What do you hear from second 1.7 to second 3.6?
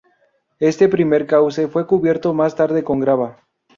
cubierto más tarde con grava.